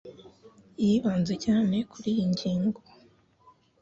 Yibanze 0.85 1.33
cyane 1.45 1.75
kuri 1.91 2.07
iyi 2.13 2.25
ngingo. 2.31 2.79